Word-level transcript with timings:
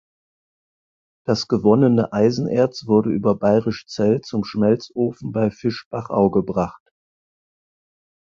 Das 1.27 1.41
dort 1.41 1.49
gewonnene 1.49 2.11
Eisenerz 2.11 2.87
wurde 2.87 3.11
über 3.11 3.35
Bayrischzell 3.35 4.21
zum 4.21 4.43
Schmelzofen 4.43 5.31
bei 5.31 5.51
Fischbachau 5.51 6.31
gebracht. 6.31 6.81